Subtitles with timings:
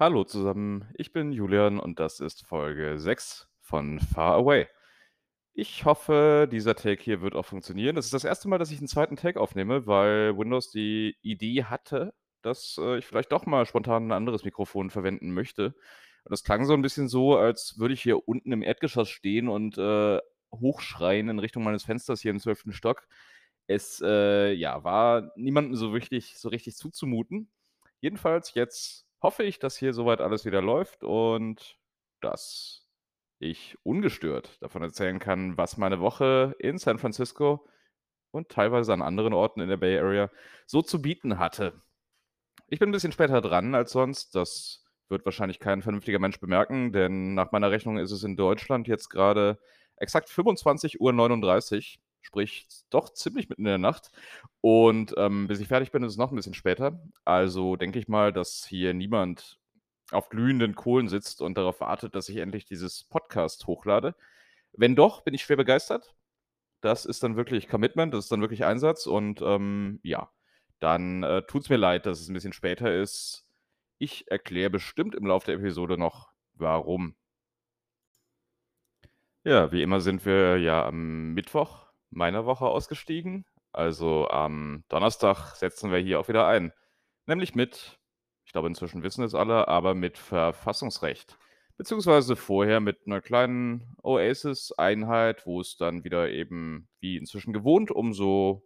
[0.00, 4.66] Hallo zusammen, ich bin Julian und das ist Folge 6 von Far Away.
[5.52, 7.96] Ich hoffe, dieser Take hier wird auch funktionieren.
[7.96, 11.64] Das ist das erste Mal, dass ich einen zweiten Take aufnehme, weil Windows die Idee
[11.64, 15.66] hatte, dass äh, ich vielleicht doch mal spontan ein anderes Mikrofon verwenden möchte.
[15.66, 19.50] Und das klang so ein bisschen so, als würde ich hier unten im Erdgeschoss stehen
[19.50, 20.18] und äh,
[20.50, 23.06] hochschreien in Richtung meines Fensters hier im zwölften Stock.
[23.66, 27.50] Es äh, ja, war niemandem so richtig, so richtig zuzumuten.
[28.00, 31.78] Jedenfalls jetzt hoffe ich, dass hier soweit alles wieder läuft und
[32.20, 32.88] dass
[33.38, 37.66] ich ungestört davon erzählen kann, was meine Woche in San Francisco
[38.30, 40.30] und teilweise an anderen Orten in der Bay Area
[40.66, 41.82] so zu bieten hatte.
[42.68, 44.34] Ich bin ein bisschen später dran als sonst.
[44.34, 48.86] Das wird wahrscheinlich kein vernünftiger Mensch bemerken, denn nach meiner Rechnung ist es in Deutschland
[48.86, 49.58] jetzt gerade
[49.96, 54.10] exakt 25.39 Uhr sprich doch ziemlich mitten in der Nacht.
[54.60, 57.02] Und ähm, bis ich fertig bin, ist es noch ein bisschen später.
[57.24, 59.58] Also denke ich mal, dass hier niemand
[60.12, 64.14] auf glühenden Kohlen sitzt und darauf wartet, dass ich endlich dieses Podcast hochlade.
[64.72, 66.14] Wenn doch, bin ich schwer begeistert.
[66.80, 70.30] Das ist dann wirklich Commitment, das ist dann wirklich Einsatz und ähm, ja,
[70.78, 73.46] dann äh, tut es mir leid, dass es ein bisschen später ist.
[73.98, 77.14] Ich erkläre bestimmt im Laufe der Episode noch, warum.
[79.44, 83.46] Ja, wie immer sind wir ja am Mittwoch meiner Woche ausgestiegen.
[83.72, 86.72] Also am Donnerstag setzen wir hier auch wieder ein.
[87.26, 87.98] Nämlich mit,
[88.44, 91.38] ich glaube inzwischen wissen es alle, aber mit Verfassungsrecht.
[91.76, 98.12] Beziehungsweise vorher mit einer kleinen Oasis-Einheit, wo es dann wieder eben, wie inzwischen gewohnt, um
[98.12, 98.62] so,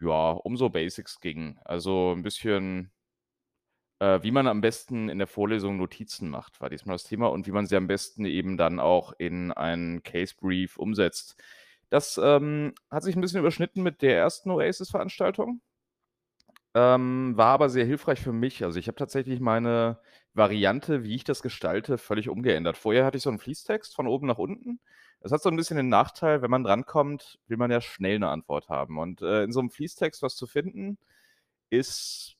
[0.00, 1.58] ja, um so Basics ging.
[1.64, 2.92] Also ein bisschen
[4.00, 7.46] äh, wie man am besten in der Vorlesung Notizen macht, war diesmal das Thema und
[7.46, 11.40] wie man sie am besten eben dann auch in einen Case Brief umsetzt.
[11.90, 15.60] Das ähm, hat sich ein bisschen überschnitten mit der ersten Oasis-Veranstaltung,
[16.74, 18.62] ähm, war aber sehr hilfreich für mich.
[18.64, 20.00] Also ich habe tatsächlich meine
[20.34, 22.76] Variante, wie ich das gestalte, völlig umgeändert.
[22.76, 24.80] Vorher hatte ich so einen Fließtext von oben nach unten.
[25.20, 28.28] Das hat so ein bisschen den Nachteil, wenn man drankommt, will man ja schnell eine
[28.28, 28.98] Antwort haben.
[28.98, 30.98] Und äh, in so einem Fließtext was zu finden,
[31.70, 32.36] ist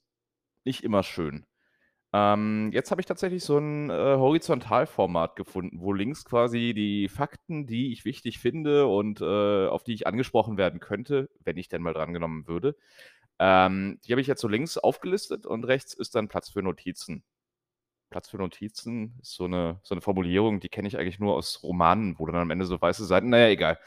[0.64, 1.46] nicht immer schön.
[2.12, 7.66] Ähm, jetzt habe ich tatsächlich so ein äh, Horizontalformat gefunden, wo links quasi die Fakten,
[7.66, 11.82] die ich wichtig finde und äh, auf die ich angesprochen werden könnte, wenn ich denn
[11.82, 12.76] mal drangenommen würde,
[13.38, 17.22] ähm, die habe ich jetzt so links aufgelistet und rechts ist dann Platz für Notizen.
[18.10, 21.62] Platz für Notizen ist so eine, so eine Formulierung, die kenne ich eigentlich nur aus
[21.62, 23.78] Romanen, wo dann am Ende so weiße Seiten, naja, egal.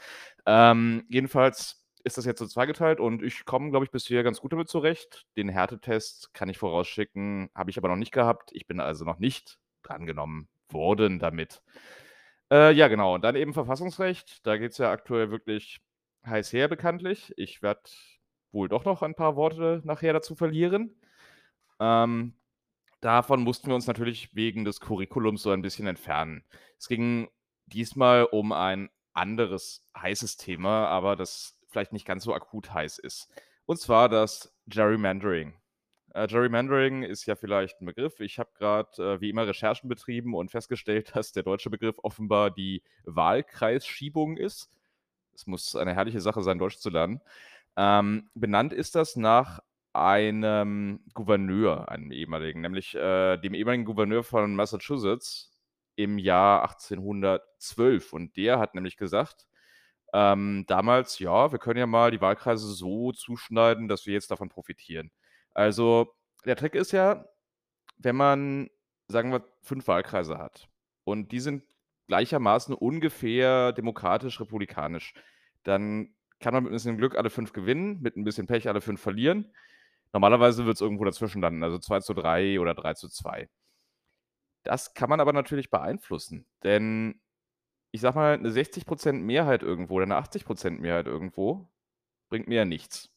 [0.46, 4.52] Ähm, jedenfalls ist das jetzt so zweigeteilt und ich komme, glaube ich, bisher ganz gut
[4.52, 5.26] damit zurecht.
[5.36, 8.50] Den Härtetest kann ich vorausschicken, habe ich aber noch nicht gehabt.
[8.52, 11.62] Ich bin also noch nicht drangenommen worden damit.
[12.50, 13.14] Äh, ja, genau.
[13.14, 14.46] Und dann eben Verfassungsrecht.
[14.46, 15.80] Da geht es ja aktuell wirklich
[16.26, 17.32] heiß her, bekanntlich.
[17.36, 17.82] Ich werde
[18.52, 20.94] wohl doch noch ein paar Worte nachher dazu verlieren.
[21.80, 22.34] Ähm,
[23.00, 26.44] davon mussten wir uns natürlich wegen des Curriculums so ein bisschen entfernen.
[26.78, 27.28] Es ging
[27.66, 33.28] diesmal um ein anderes heißes Thema, aber das vielleicht nicht ganz so akut heiß ist.
[33.66, 35.54] Und zwar das Gerrymandering.
[36.14, 38.20] Äh, Gerrymandering ist ja vielleicht ein Begriff.
[38.20, 42.50] Ich habe gerade äh, wie immer Recherchen betrieben und festgestellt, dass der deutsche Begriff offenbar
[42.52, 44.70] die Wahlkreisschiebung ist.
[45.34, 47.20] Es muss eine herrliche Sache sein, Deutsch zu lernen.
[47.76, 49.60] Ähm, benannt ist das nach
[49.92, 55.52] einem Gouverneur, einem ehemaligen, nämlich äh, dem ehemaligen Gouverneur von Massachusetts
[55.96, 58.12] im Jahr 1812.
[58.12, 59.48] Und der hat nämlich gesagt,
[60.14, 64.48] ähm, damals, ja, wir können ja mal die Wahlkreise so zuschneiden, dass wir jetzt davon
[64.48, 65.10] profitieren.
[65.54, 66.14] Also,
[66.46, 67.26] der Trick ist ja,
[67.98, 68.70] wenn man,
[69.08, 70.68] sagen wir, fünf Wahlkreise hat
[71.02, 71.64] und die sind
[72.06, 75.14] gleichermaßen ungefähr demokratisch-republikanisch,
[75.64, 78.80] dann kann man mit ein bisschen Glück alle fünf gewinnen, mit ein bisschen Pech alle
[78.80, 79.52] fünf verlieren.
[80.12, 83.48] Normalerweise wird es irgendwo dazwischen landen, also 2 zu 3 oder 3 zu 2.
[84.62, 87.20] Das kann man aber natürlich beeinflussen, denn
[87.94, 91.68] ich sag mal, eine 60% Mehrheit irgendwo oder eine 80% Mehrheit irgendwo
[92.30, 93.10] bringt mir ja nichts.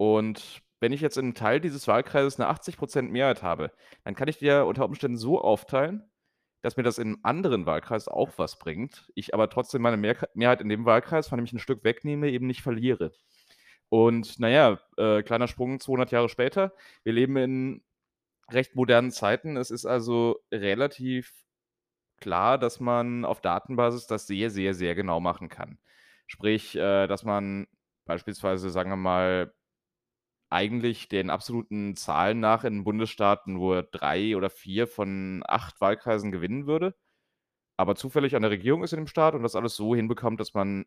[0.00, 3.70] Und wenn ich jetzt in 'nem Teil dieses Wahlkreises eine 80% Mehrheit habe,
[4.04, 6.10] dann kann ich die ja unter Umständen so aufteilen,
[6.62, 10.28] dass mir das in 'nem anderen Wahlkreis auch was bringt, ich aber trotzdem meine Mehrk
[10.34, 13.12] Mehrheit in dem Wahlkreis, von dem ich ein Stück wegnehme, eben nicht verliere.
[13.90, 16.74] Und naja, äh, kleiner Sprung 200 Jahre später.
[17.04, 17.84] Wir leben in
[18.50, 19.56] recht modernen Zeiten.
[19.58, 21.32] Es ist also relativ
[22.22, 25.78] klar, dass man auf Datenbasis das sehr, sehr, sehr genau machen kann.
[26.26, 27.66] Sprich, äh, dass man
[28.06, 29.52] beispielsweise, sagen wir mal,
[30.50, 36.66] eigentlich den absoluten Zahlen nach in Bundesstaaten nur drei oder vier von acht Wahlkreisen gewinnen
[36.66, 36.94] würde,
[37.76, 40.84] aber zufällig der Regierung ist in dem Staat und das alles so hinbekommt, dass man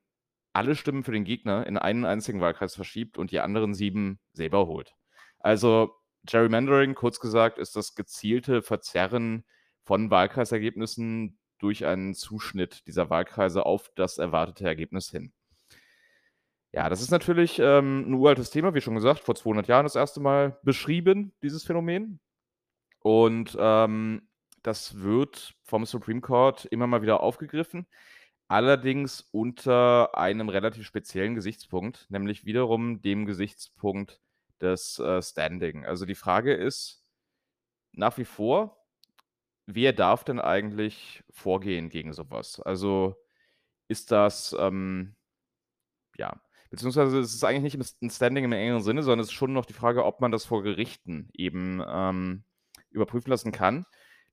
[0.54, 4.68] alle Stimmen für den Gegner in einen einzigen Wahlkreis verschiebt und die anderen sieben selber
[4.68, 4.94] holt.
[5.40, 5.96] Also
[6.26, 9.46] Gerrymandering, kurz gesagt, ist das gezielte Verzerren
[9.86, 15.32] von Wahlkreisergebnissen durch einen Zuschnitt dieser Wahlkreise auf das erwartete Ergebnis hin.
[16.74, 19.96] Ja, das ist natürlich ähm, ein uraltes Thema, wie schon gesagt, vor 200 Jahren das
[19.96, 22.20] erste Mal beschrieben, dieses Phänomen.
[23.00, 24.28] Und ähm,
[24.62, 27.88] das wird vom Supreme Court immer mal wieder aufgegriffen,
[28.48, 34.20] allerdings unter einem relativ speziellen Gesichtspunkt, nämlich wiederum dem Gesichtspunkt
[34.60, 35.86] des äh, Standing.
[35.86, 37.06] Also die Frage ist
[37.94, 38.85] nach wie vor,
[39.66, 42.60] wer darf denn eigentlich vorgehen gegen sowas?
[42.60, 43.16] Also
[43.88, 45.16] ist das, ähm,
[46.18, 49.54] ja, beziehungsweise ist es eigentlich nicht ein Standing im engeren Sinne, sondern es ist schon
[49.54, 52.44] noch die Frage, ob man das vor Gerichten eben ähm,
[52.90, 53.86] überprüfen lassen kann.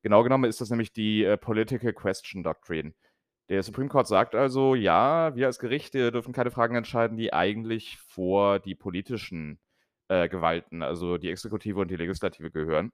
[0.02, 2.94] Genau genommen ist das nämlich die äh, Political Question Doctrine.
[3.48, 7.98] Der Supreme Court sagt also, ja, wir als Gerichte dürfen keine Fragen entscheiden, die eigentlich
[7.98, 9.60] vor die politischen
[10.08, 12.92] äh, Gewalten, also die Exekutive und die Legislative gehören.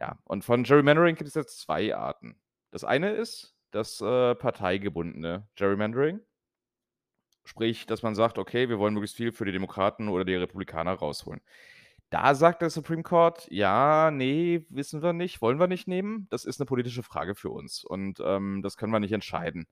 [0.00, 2.40] Ja, und von Gerrymandering gibt es jetzt zwei Arten.
[2.70, 6.20] Das eine ist das äh, parteigebundene Gerrymandering.
[7.44, 10.92] Sprich, dass man sagt, okay, wir wollen möglichst viel für die Demokraten oder die Republikaner
[10.92, 11.40] rausholen.
[12.10, 16.26] Da sagt der Supreme Court, ja, nee, wissen wir nicht, wollen wir nicht nehmen.
[16.30, 19.66] Das ist eine politische Frage für uns und ähm, das können wir nicht entscheiden.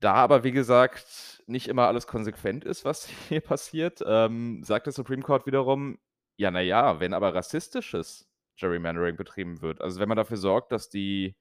[0.00, 4.92] Da aber, wie gesagt, nicht immer alles konsequent ist, was hier passiert, ähm, sagt der
[4.92, 5.98] Supreme Court wiederum,
[6.42, 8.28] ja, naja, wenn aber rassistisches
[8.58, 11.36] Gerrymandering betrieben wird, also wenn man dafür sorgt, dass die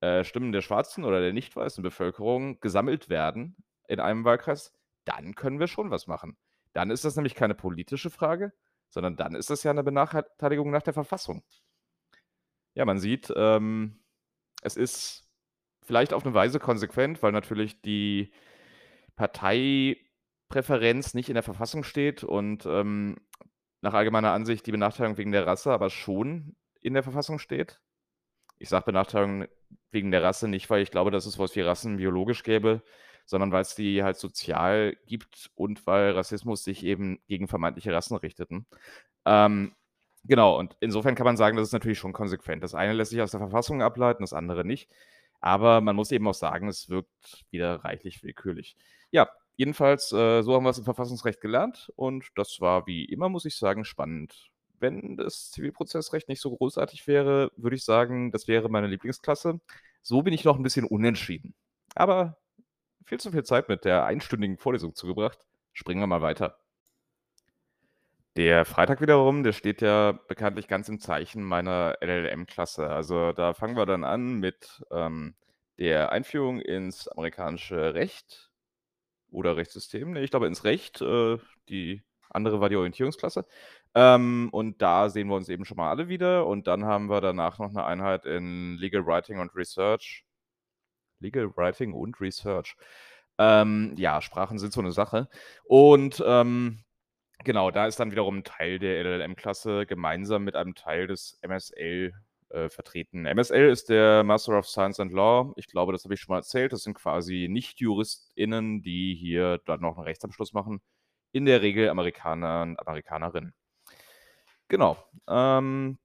[0.00, 3.56] äh, Stimmen der schwarzen oder der nicht weißen Bevölkerung gesammelt werden
[3.88, 4.72] in einem Wahlkreis,
[5.04, 6.36] dann können wir schon was machen.
[6.72, 8.52] Dann ist das nämlich keine politische Frage,
[8.90, 11.42] sondern dann ist das ja eine Benachteiligung nach der Verfassung.
[12.74, 14.04] Ja, man sieht, ähm,
[14.62, 15.28] es ist
[15.82, 18.30] vielleicht auf eine Weise konsequent, weil natürlich die
[19.16, 23.16] Parteipräferenz nicht in der Verfassung steht und ähm,
[23.80, 27.80] nach allgemeiner Ansicht die Benachteiligung wegen der Rasse aber schon in der Verfassung steht.
[28.58, 29.46] Ich sage Benachteiligung
[29.90, 32.82] wegen der Rasse nicht, weil ich glaube, dass es was wie Rassen biologisch gäbe,
[33.24, 38.16] sondern weil es die halt sozial gibt und weil Rassismus sich eben gegen vermeintliche Rassen
[38.16, 38.66] richteten.
[39.26, 39.74] Ähm,
[40.24, 42.62] genau, und insofern kann man sagen, das ist natürlich schon konsequent.
[42.62, 44.90] Das eine lässt sich aus der Verfassung ableiten, das andere nicht.
[45.40, 48.76] Aber man muss eben auch sagen, es wirkt wieder reichlich willkürlich.
[49.10, 53.28] Ja, jedenfalls, äh, so haben wir es im Verfassungsrecht gelernt und das war wie immer,
[53.28, 54.50] muss ich sagen, spannend.
[54.80, 59.60] Wenn das Zivilprozessrecht nicht so großartig wäre, würde ich sagen, das wäre meine Lieblingsklasse.
[60.02, 61.54] So bin ich noch ein bisschen unentschieden.
[61.96, 62.38] Aber
[63.04, 65.40] viel zu viel Zeit mit der einstündigen Vorlesung zugebracht.
[65.72, 66.58] Springen wir mal weiter.
[68.36, 72.88] Der Freitag wiederum, der steht ja bekanntlich ganz im Zeichen meiner LLM-Klasse.
[72.88, 75.34] Also da fangen wir dann an mit ähm,
[75.78, 78.47] der Einführung ins amerikanische Recht
[79.30, 80.12] oder Rechtssystem.
[80.12, 81.00] Nee, ich glaube ins Recht.
[81.00, 81.38] Äh,
[81.68, 83.46] die andere war die Orientierungsklasse.
[83.94, 86.46] Ähm, und da sehen wir uns eben schon mal alle wieder.
[86.46, 90.24] Und dann haben wir danach noch eine Einheit in Legal Writing und Research.
[91.20, 92.76] Legal Writing und Research.
[93.38, 95.28] Ähm, ja, Sprachen sind so eine Sache.
[95.64, 96.84] Und ähm,
[97.44, 102.12] genau, da ist dann wiederum ein Teil der LLM-Klasse gemeinsam mit einem Teil des MSL
[102.50, 103.26] äh, vertreten.
[103.26, 105.52] MSL ist der Master of Science and Law.
[105.56, 106.72] Ich glaube, das habe ich schon mal erzählt.
[106.72, 110.80] Das sind quasi Nicht-JuristInnen, die hier dann noch einen Rechtsabschluss machen.
[111.32, 113.54] In der Regel Amerikaner und Amerikanerinnen.
[114.68, 114.96] Genau.
[115.28, 115.98] Ähm,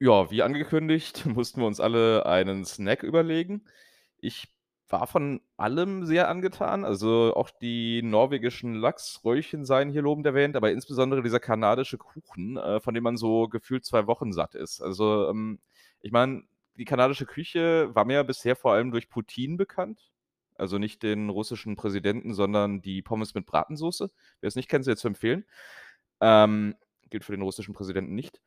[0.00, 3.64] ja, wie angekündigt, mussten wir uns alle einen Snack überlegen.
[4.18, 4.52] Ich
[4.92, 6.84] war von allem sehr angetan.
[6.84, 12.80] Also auch die norwegischen Lachsröllchen seien hier lobend erwähnt, aber insbesondere dieser kanadische Kuchen, äh,
[12.80, 14.82] von dem man so gefühlt zwei Wochen satt ist.
[14.82, 15.58] Also ähm,
[16.02, 16.42] ich meine,
[16.76, 20.10] die kanadische Küche war mir bisher vor allem durch Putin bekannt.
[20.56, 24.10] Also nicht den russischen Präsidenten, sondern die Pommes mit Bratensoße.
[24.40, 25.44] Wer es nicht kennt, sehr zu empfehlen.
[26.20, 26.76] Ähm,
[27.10, 28.40] gilt für den russischen Präsidenten nicht.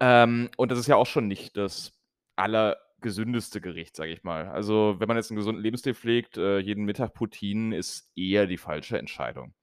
[0.00, 1.92] Ähm, und das ist ja auch schon nicht das
[2.36, 4.48] aller gesündeste Gericht, sage ich mal.
[4.48, 8.56] Also, wenn man jetzt einen gesunden Lebensstil pflegt, äh, jeden Mittag Poutine ist eher die
[8.56, 9.54] falsche Entscheidung.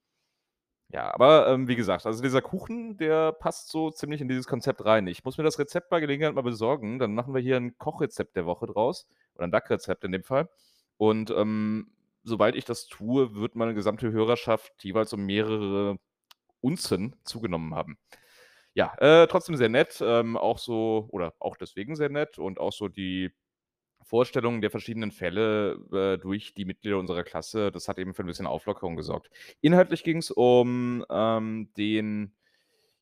[0.94, 4.84] Ja, aber ähm, wie gesagt, also dieser Kuchen, der passt so ziemlich in dieses Konzept
[4.84, 5.08] rein.
[5.08, 7.00] Ich muss mir das Rezept bei Gelegenheit mal besorgen.
[7.00, 9.08] Dann machen wir hier ein Kochrezept der Woche draus.
[9.36, 10.50] Oder ein Backrezept in dem Fall.
[10.98, 11.92] Und ähm,
[12.24, 15.98] sobald ich das tue, wird meine gesamte Hörerschaft jeweils um mehrere
[16.60, 17.98] Unzen zugenommen haben.
[18.74, 22.74] Ja, äh, trotzdem sehr nett, ähm, auch so oder auch deswegen sehr nett und auch
[22.74, 23.32] so die
[24.04, 28.28] Vorstellung der verschiedenen Fälle äh, durch die Mitglieder unserer Klasse, das hat eben für ein
[28.28, 29.30] bisschen Auflockerung gesorgt.
[29.62, 32.34] Inhaltlich ging es um ähm, den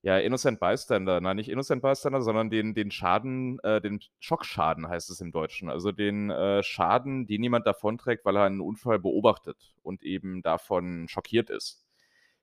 [0.02, 5.10] ja, Innocent Bystander, nein, nicht Innocent Bystander, sondern den, den Schaden, äh, den Schockschaden heißt
[5.10, 5.70] es im Deutschen.
[5.70, 11.08] Also den äh, Schaden, den jemand davonträgt, weil er einen Unfall beobachtet und eben davon
[11.10, 11.86] schockiert ist.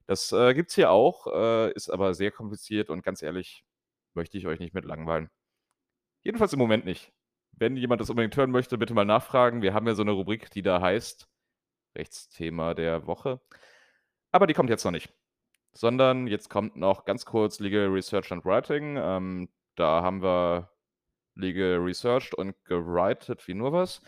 [0.07, 3.65] Das, äh, gibt's hier auch, äh, ist aber sehr kompliziert und ganz ehrlich,
[4.15, 5.31] möchte ich euch nicht mit langweilen.
[6.23, 7.13] Jedenfalls im Moment nicht.
[7.59, 9.63] Wenn jemand das unbedingt hören möchte, bitte mal nachfragen.
[9.63, 11.27] Wir haben ja so 'ne Rubrik, die da heißt
[11.97, 13.41] Rechtsthema der Woche.
[14.33, 15.13] Aber die kommt jetzt noch nicht,
[15.73, 18.97] sondern jetzt kommt noch ganz kurz Legal Research and Writing.
[18.99, 20.71] Ähm, da haben wir
[21.37, 24.03] Legal researched und gewritet wie nur was.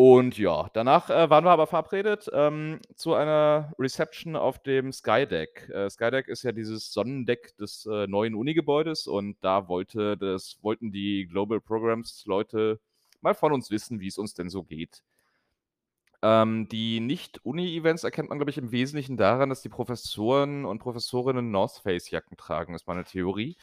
[0.00, 5.68] Und ja, danach, äh, waren wir aber verabredet, ähm, zu einer Reception auf dem Skydeck.
[5.70, 10.92] Äh, Skydeck ist ja dieses Sonnendeck des, äh, neuen Uni-Gebäudes und da wollte das wollten
[10.92, 12.78] die Global Programs Leute
[13.22, 15.02] mal von uns wissen, wie's uns denn so geht.
[16.22, 21.50] Ähm, die Nicht-Uni-Events erkennt man, glaube ich, im Wesentlichen daran, dass die Professoren und Professorinnen
[21.50, 23.56] North Face Jacken tragen, ist meine Theorie.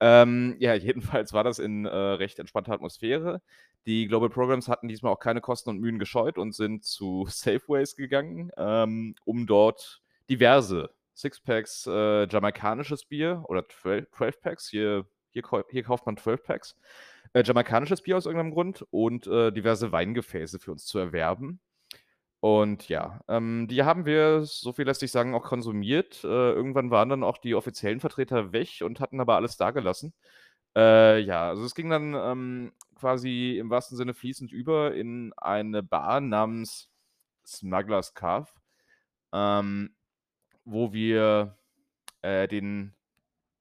[0.00, 3.42] Ähm, ja, jedenfalls war das in, äh, recht entspannter Atmosphäre.
[3.86, 7.96] Die Global Programs hatten diesmal auch keine Kosten und Mühen gescheut und sind zu Safeways
[7.96, 15.44] gegangen, ähm, um dort diverse Sixpacks, äh, jamaikanisches Bier oder Twel 12 Packs, hier hier
[15.70, 16.76] hier kauft man 12 Packs,
[17.32, 21.60] äh, jamaikanisches Bier aus irgendeinem Grund und, äh, diverse Weingefäße für uns zu erwerben.
[22.42, 26.24] Und ja, ähm, die haben wir, so viel lässt sich sagen, auch konsumiert.
[26.24, 30.14] Äh, irgendwann waren dann auch die offiziellen Vertreter weg und hatten aber alles dagelassen.
[30.76, 35.82] Äh, ja, also es ging dann, ähm, quasi im wahrsten Sinne fließend über in eine
[35.82, 36.90] Bar namens
[37.46, 38.48] Smugglers Cove,
[39.34, 39.94] ähm,
[40.64, 41.58] wo wir,
[42.22, 42.94] äh, den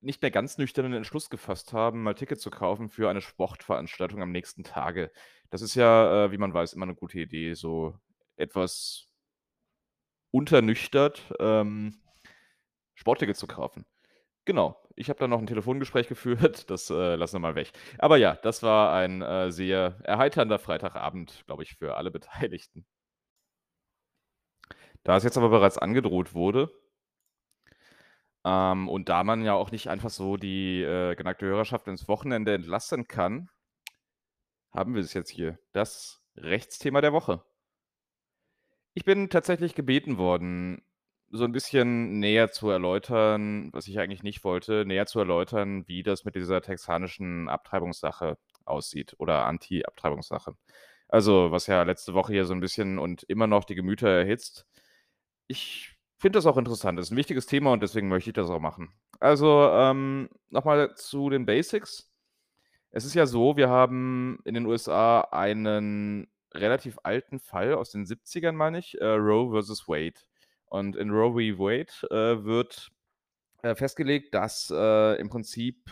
[0.01, 4.31] nicht mehr ganz nüchternen Entschluss gefasst haben, mal Ticket zu kaufen für eine Sportveranstaltung am
[4.31, 5.11] nächsten Tage.
[5.51, 7.97] Das ist ja, äh, wie man weiß, immer 'ne gute Idee, so
[8.39, 9.07] etwas
[10.31, 12.01] unternüchtert, ähm,
[12.95, 13.85] Sporttickets zu kaufen.
[14.45, 17.71] Genau, ich habe da noch 'n Telefongespräch geführt, das, äh, lassen wir mal weg.
[17.99, 22.85] Aber ja, das war ein, äh, sehr erheiternder Freitagabend, glaube ich, für alle Beteiligten.
[25.03, 26.71] Da es jetzt aber bereits angedroht wurde
[28.45, 32.53] ähm, und da man ja auch nicht einfach so die, äh, geneigte Hörerschaft ins Wochenende
[32.53, 33.49] entlassen kann
[34.71, 37.43] haben wir es jetzt hier, das Rechtsthema der Woche.
[38.99, 40.81] Ich bin tatsächlich gebeten worden,
[41.31, 46.03] so 'n bisschen näher zu erläutern, was ich eigentlich nicht wollte, näher zu erläutern, wie
[46.03, 50.55] das mit dieser texanischen Abtreibungssache aussieht oder Anti-Abtreibungssache.
[51.07, 54.65] Also, was ja letzte Woche hier so 'n bisschen und immer noch die Gemüter erhitzt.
[55.47, 56.99] Ich finde das auch interessant.
[56.99, 58.93] Das ist 'n wichtiges Thema und deswegen möchte ich das auch machen.
[59.21, 60.65] Also, ähm, noch
[60.95, 62.11] zu den Basics.
[62.91, 68.05] Es ist ja so, wir haben in den USA einen relativ alten Fall aus den
[68.05, 69.69] 70ern, meine ich, äh, Roe v.
[69.87, 70.19] Wade.
[70.65, 71.59] Und in Roe v.
[71.59, 72.89] Wade, äh, wird,
[73.63, 75.91] äh, festgelegt, dass, äh, im Prinzip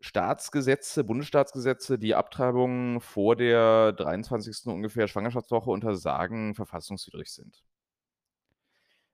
[0.00, 4.70] Staatsgesetze Bundesstaatsgesetze, die Abtreibung vor der 23.
[4.72, 7.64] ungefähr Schwangerschaftswoche untersagen, verfassungswidrig sind.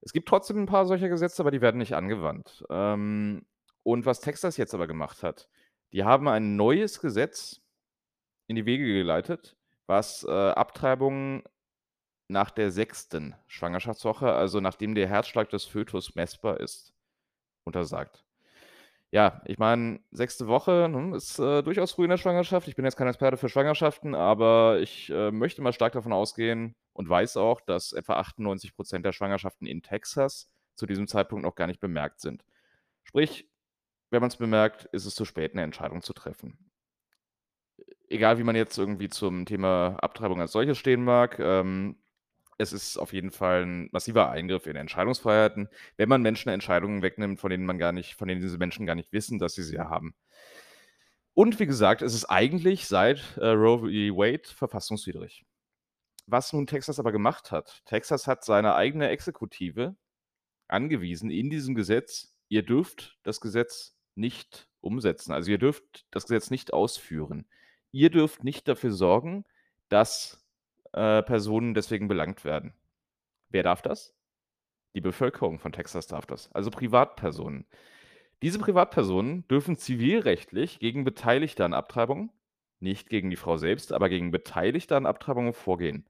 [0.03, 2.65] Es gibt trotzdem 'n paar solcher Gesetze, aber die werden nicht angewandt.
[2.69, 3.47] Ähm,
[3.85, 5.49] und was Texas jetzt aber gemacht hat,
[5.93, 7.63] die haben ein neues Gesetz
[8.49, 9.57] in die Wege geleitet,
[9.93, 11.45] was, äh, Abtreibungen
[12.29, 13.37] nach der 6.
[13.49, 16.95] Schwangerschaftswoche, also nachdem der Herzschlag des Fötus messbar ist,
[17.65, 18.25] untersagt.
[19.13, 20.49] Ja, ich meine, 6.
[20.49, 22.69] Woche, ne, ist, äh, durchaus früh in der Schwangerschaft.
[22.69, 26.75] Ich bin jetzt kein Experte für Schwangerschaften, aber ich, äh, möchte mal stark davon ausgehen
[26.95, 31.57] und weiß auch, dass etwa 98 % der Schwangerschaften in Texas zu diesem Zeitpunkt noch
[31.57, 32.45] gar nicht bemerkt sind.
[33.05, 33.51] Sprich,
[34.11, 36.72] wenn man's bemerkt, ist es zu spät, 'ne Entscheidung zu treffen.
[38.13, 41.97] Egal, wie man jetzt irgendwie zum Thema Abtreibung als solches stehen mag, ähm,
[42.59, 47.41] es ist auf jeden Fall 'n massiver Eingriff in Entscheidungsfreiheiten, wenn man Menschen Entscheidungen wegnimmt,
[47.41, 49.79] von denen man gar nicht von denen diese Menschen gar nicht wissen, dass sie sie
[49.81, 50.15] haben.
[51.37, 53.85] Und wie gesagt, es ist eigentlich seit, äh, Roe v.
[54.17, 55.45] Wade verfassungswidrig.
[56.27, 59.97] Was nun Texas aber gemacht hat Texas hat seine eigene Exekutive
[60.69, 65.33] angewiesen in diesem Gesetz: „Ihr dürft das Gesetz nicht umsetzen.
[65.33, 67.47] Also, ihr dürft das Gesetz nicht ausführen.
[67.93, 69.45] Ihr dürft nicht dafür sorgen,
[69.89, 70.45] dass,
[70.93, 72.75] äh, Personen deswegen belangt werden.“
[73.51, 74.15] Wer darf das?
[74.95, 77.67] Die Bevölkerung von Texas darf das, also Privatpersonen.
[78.43, 82.31] Diese Privatpersonen dürfen zivilrechtlich gegen Beteiligte an Abtreibungen
[82.81, 86.05] nicht gegen die Frau selbst, aber gegen Beteiligte an Abtreibungen vorgehen.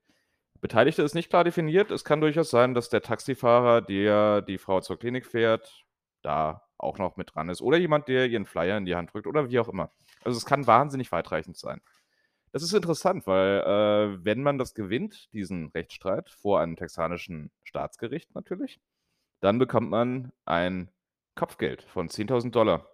[0.61, 1.91] Beteiligte ist nicht klar definiert.
[1.91, 5.85] Es kann durchaus sein, dass der Taxifahrer, der die Frau zur Klinik fährt,
[6.23, 9.13] da auch noch mit dran ist oder jemand, der ihr 'n Flyer in die Hand
[9.15, 9.91] drückt oder wie auch immer.
[10.25, 11.81] Also, es kann wahnsinnig weitreichend sein.
[12.53, 18.35] Das ist interessant, weil, äh, wenn man das gewinnt, diesen Rechtsstreit vor einem texanischen Staatsgericht
[18.35, 18.81] natürlich,
[19.41, 20.91] dann bekommt man ein
[21.37, 22.87] Kopfgeld von 10.000 $.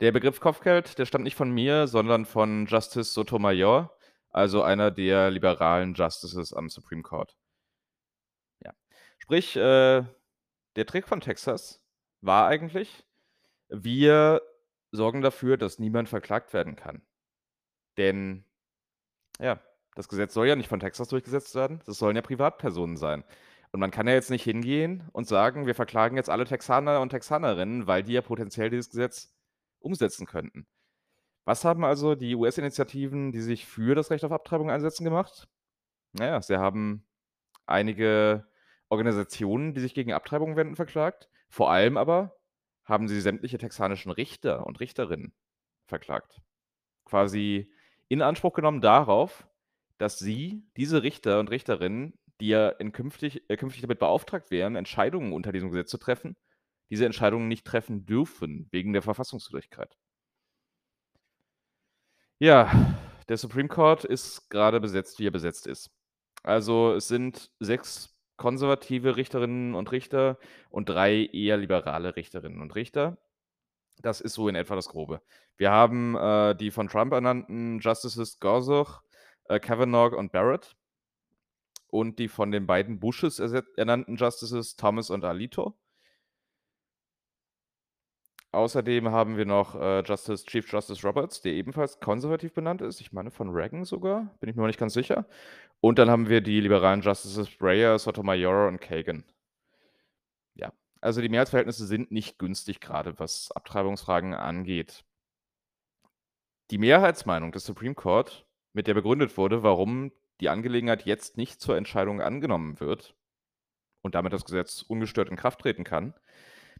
[0.00, 3.96] Der Begriff Kopfgeld, der stammt nicht von mir, sondern von Justice Sotomayor,
[4.30, 7.34] also einer der liberalen Justices am Supreme Court.
[8.64, 8.72] Ja.
[9.18, 10.04] Sprich, äh,
[10.76, 11.78] der Trick von Texas
[12.20, 13.04] war eigentlich:
[13.68, 14.42] Wir
[14.92, 17.02] sorgen dafür, dass niemand verklagt werden kann.
[17.98, 18.44] Denn
[19.40, 19.60] ja,
[19.94, 23.24] das Gesetz soll ja nicht von Texas durchgesetzt werden, das sollen ja Privatpersonen sein.
[23.72, 27.10] Und man kann ja jetzt nicht hingehen und sagen: „Wir verklagen jetzt alle Texaner und
[27.10, 29.34] Texanerinnen“, weil die ja potenziell dieses Gesetz
[29.80, 30.66] umsetzen könnten.
[31.44, 35.48] Was haben also die US-Initiativen, die sich für das Recht auf Abtreibung einsetzen, gemacht?
[36.12, 37.06] Na ja, sie haben
[37.66, 38.46] einige
[38.88, 41.28] Organisationen, die sich gegen Abtreibung wenden, verklagt.
[41.56, 42.36] Vor allem aber
[42.84, 45.32] haben sie sämtliche texanischen Richter und Richterinnen
[45.86, 46.42] verklagt.
[47.06, 47.72] Quasi
[48.08, 49.48] in Anspruch genommen darauf,
[49.96, 54.76] dass sie, diese Richter und Richterinnen, die ja in künftig äh, künftig damit beauftragt wären,
[54.76, 56.36] Entscheidungen unter diesem Gesetz zu treffen,
[56.90, 59.96] diese Entscheidungen nicht treffen dürfen wegen der Verfassungswidrigkeit.
[62.38, 62.70] Ja,
[63.30, 65.90] der Supreme Court ist gerade besetzt, wie er besetzt ist.
[66.42, 70.38] Also, es sind 6 konservative Richterinnen und Richter
[70.70, 73.18] und 3 eher liberale Richterinnen und Richter.
[74.02, 75.22] Das ist so in etwa das Grobe.
[75.56, 79.00] Wir haben, äh, die von Trump ernannten Justices Gorsuch,
[79.44, 80.76] äh, Kavanaugh und Barrett
[81.88, 85.78] und die von den beiden Bushes ernannten Justices Thomas und Alito.
[88.56, 93.02] Außerdem haben wir noch, äh, Justice Chief Justice Roberts, der ebenfalls konservativ benannt ist.
[93.02, 95.26] Ich meine von Reagan sogar, bin ich mir noch nicht ganz sicher.
[95.82, 99.24] Und dann haben wir die liberalen Justices Breyer, Sotomayor und Kagan.
[100.54, 100.72] Ja,
[101.02, 105.04] also die Mehrheitsverhältnisse sind nicht günstig, gerade was Abtreibungsfragen angeht.
[106.70, 111.76] Die Mehrheitsmeinung des Supreme Court, mit der begründet wurde, warum die Angelegenheit jetzt nicht zur
[111.76, 113.14] Entscheidung angenommen wird
[114.00, 116.14] und damit das Gesetz ungestört in Kraft treten kann,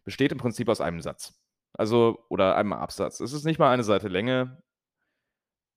[0.03, 1.39] besteht im Prinzip aus einem Satz.
[1.73, 3.19] Also oder einem Absatz.
[3.19, 4.61] Es ist nicht mal eine Seite Länge.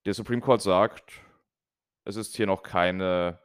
[0.07, 1.21] Der Supreme Court sagt,
[2.05, 3.39] es ist hier noch keine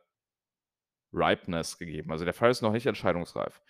[1.13, 2.11] Ripeness gegeben.
[2.11, 3.61] Also der Fall ist noch nicht entscheidungsreif.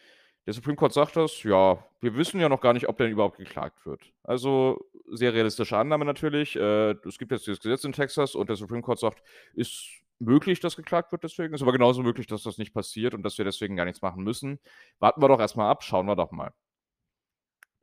[0.46, 3.38] Der Supreme Court sagt das, ja, wir wissen ja noch gar nicht, ob denn überhaupt
[3.38, 4.14] geklagt wird.
[4.24, 4.80] Also
[5.12, 6.56] sehr realistische Annahme natürlich.
[6.56, 9.24] Äh, es gibt jetzt dieses Gesetz in Texas und der Supreme Court sagt,
[9.56, 9.88] ist
[10.20, 13.38] möglich, dass geklagt wird deswegen, ist aber genauso möglich, dass das nicht passiert und dass
[13.38, 14.60] wir deswegen gar nichts machen müssen.
[15.00, 16.54] Warten wir doch erstmal ab, schauen wir doch mal.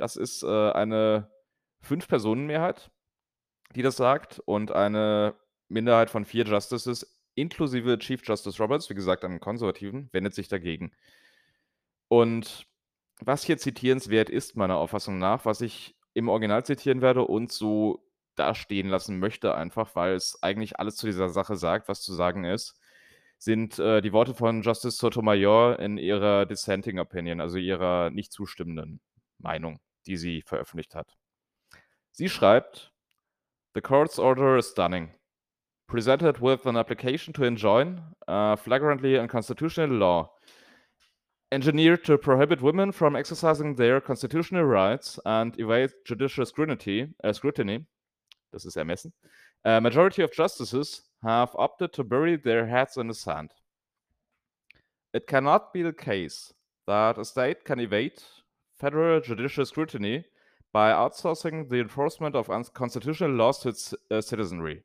[0.03, 1.31] Das ist, äh, eine
[1.83, 2.91] Fünf-Personen-Mehrheit,
[3.77, 5.37] die das sagt und eine
[5.69, 10.91] Minderheit von vier Justices inklusive Chief Justice Roberts, wie gesagt, einem Konservativen, wendet sich dagegen.
[12.09, 12.67] Und
[13.21, 18.05] was hier zitierenswert ist, meiner Auffassung nach, was ich im Original zitieren werde und so
[18.35, 22.43] dastehen lassen möchte, einfach weil es eigentlich alles zu dieser Sache sagt, was zu sagen
[22.43, 22.77] ist,
[23.39, 29.01] sind äh, die Worte von Justice Sotomayor in ihrer Dissenting Opinion, also ihrer nicht zustimmenden
[29.39, 31.17] Meinung die sie veröffentlicht hat.
[32.13, 32.93] Sie schreibt:
[33.75, 35.11] „The court's order is stunning.
[35.87, 40.31] Presented with an application to enjoin a flagrantly unconstitutional law,
[41.53, 47.85] engineered to prohibit women from exercising their constitutional rights and evade judicial scrutiny uh, scrutiny,
[48.53, 49.13] das ist ermessen,
[49.65, 53.53] a majority of justices have opted to bury their heads in the sand.
[55.13, 56.55] It cannot be the case
[56.87, 58.23] that a state can evade
[58.83, 60.25] federal judicial scrutiny
[60.73, 64.83] by outsourcing the enforcement of unconstitutional laws to its uh, citizenry.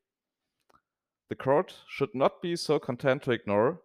[1.29, 3.81] The court should not be so content to ignore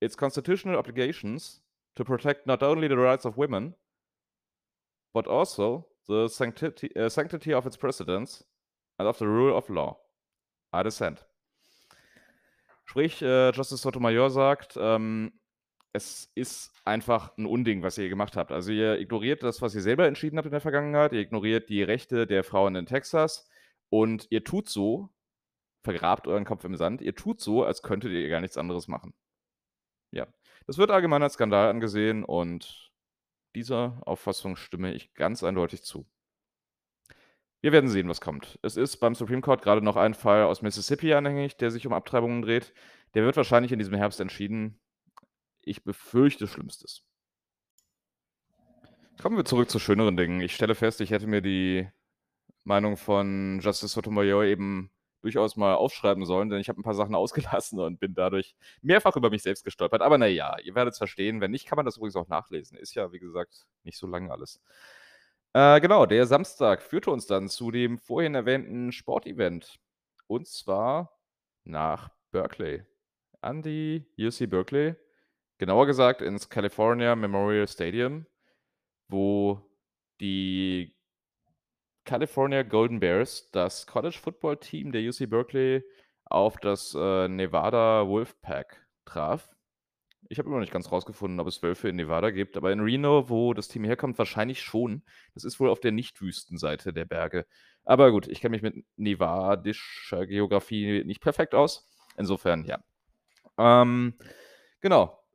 [0.00, 1.60] its constitutional obligations
[1.96, 3.74] to protect not only the rights of women,
[5.12, 8.44] but also the sanctity, uh, sanctity of its precedents
[9.00, 9.98] and of the rule of law.
[10.72, 11.24] I dissent.
[12.88, 15.32] Sprich, äh, Justice Sotomayor sagt, ähm,
[15.96, 18.52] es ist einfach ein Unding, was ihr gemacht habt.
[18.52, 21.12] Also, ihr ignoriert das, was ihr selber entschieden habt in der Vergangenheit.
[21.12, 23.48] Ihr ignoriert die Rechte der Frauen in Texas
[23.88, 25.10] und ihr tut so
[25.86, 27.00] vergrabt euren Kopf im Sand.
[27.00, 29.14] Ihr tut so, als könntet ihr gar nichts anderes machen.
[30.10, 30.26] Ja,
[30.66, 32.90] das wird allgemein als Skandal angesehen und
[33.54, 36.06] dieser Auffassung stimme ich ganz eindeutig zu.
[37.60, 38.58] Wir werden sehen, was kommt.
[38.62, 41.92] Es ist beim Supreme Court gerade noch ein Fall aus Mississippi anhängig, der sich um
[41.92, 42.74] Abtreibungen dreht.
[43.14, 44.80] Der wird wahrscheinlich in diesem Herbst entschieden.
[45.66, 47.02] Ich befürchte Schlimmstes.
[49.20, 50.40] Kommen wir zurück zu schöneren Dingen.
[50.40, 51.88] Ich stelle fest, ich hätte mir die
[52.62, 57.14] Meinung von Justice Sotomayor eben durchaus mal aufschreiben sollen, denn ich habe ein paar Sachen
[57.16, 60.02] ausgelassen und bin dadurch mehrfach über mich selbst gestolpert.
[60.02, 61.40] Aber na ja, ihr werdet es verstehen.
[61.40, 62.78] Wenn nicht, kann man das übrigens auch nachlesen.
[62.78, 64.60] Ist ja, wie gesagt, nicht so lang alles.
[65.52, 69.80] Äh, genau, der Samstag führte uns dann zu dem vorhin erwähnten Sportevent.
[70.28, 71.18] Und zwar
[71.64, 72.84] nach Berkeley.
[73.40, 74.94] An die UC Berkeley
[75.58, 78.26] Genauer gesagt ins California Memorial Stadium,
[79.08, 79.62] wo
[80.20, 80.94] die
[82.04, 85.82] California Golden Bears, das College-Football-Team der UC Berkeley,
[86.26, 89.50] auf das, äh, Nevada Wolfpack traf.
[90.28, 92.80] Ich habe immer noch nicht ganz rausgefunden, ob es Wölfe in Nevada gibt, aber in
[92.80, 95.04] Reno, wo das Team herkommt, wahrscheinlich schon.
[95.34, 97.46] Das ist wohl auf der Nicht-Wüstenseite der Berge.
[97.84, 101.88] Aber gut, ich kenne mich mit nevadischer Geografie nicht perfekt aus.
[102.16, 102.82] Insofern, ja.
[103.56, 104.14] Ähm,
[104.80, 105.25] genau.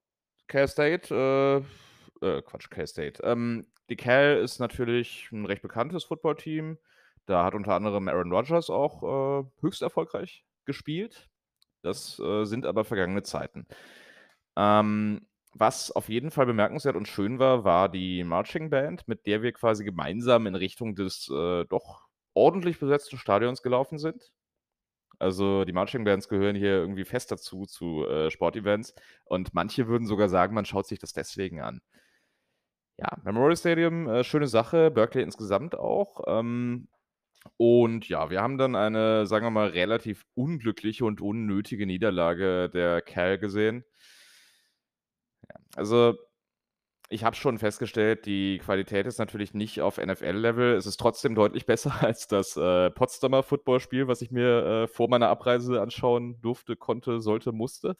[0.51, 3.23] Cal State, äh, äh, Quatsch, Cal State.
[3.23, 6.77] Ähm, die Cal ist natürlich ein recht bekanntes Footballteam.
[7.25, 11.29] Da hat unter anderem Aaron Rodgers auch äh, höchst erfolgreich gespielt.
[11.83, 13.65] Das äh, sind aber vergangene Zeiten.
[14.57, 19.41] Ähm, was auf jeden Fall bemerkenswert und schön war, war die Marching Band, mit der
[19.41, 24.33] wir quasi gemeinsam in Richtung des äh, doch ordentlich besetzten Stadions gelaufen sind.
[25.21, 28.95] Also die Marching Bands gehören hier irgendwie fest dazu, zu äh, Sportevents.
[29.25, 31.81] Und manche würden sogar sagen, man schaut sich das deswegen an.
[32.97, 34.89] Ja, Memorial Stadium, äh, schöne Sache.
[34.89, 36.21] Berkeley insgesamt auch.
[36.27, 36.87] Ähm,
[37.57, 43.01] und ja, wir haben dann eine, sagen wir mal, relativ unglückliche und unnötige Niederlage der
[43.01, 43.83] Cal gesehen.
[45.49, 46.17] Ja, also
[47.11, 50.75] ich habe schon festgestellt, die Qualität ist natürlich nicht auf NFL-Level.
[50.75, 55.09] Es ist trotzdem deutlich besser als das äh, Potsdamer Footballspiel, was ich mir äh, vor
[55.09, 57.97] meiner Abreise anschauen durfte, konnte, sollte, musste.